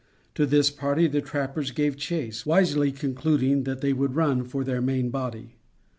To 0.33 0.47
this 0.47 0.71
party 0.71 1.05
the 1.07 1.21
trappers 1.21 1.69
gave 1.69 1.95
chase, 1.95 2.43
wisely 2.43 2.91
concluding 2.91 3.65
they 3.65 3.93
would 3.93 4.15
run 4.15 4.43
for 4.45 4.63
their 4.63 4.81
main 4.81 5.11
body. 5.11 5.57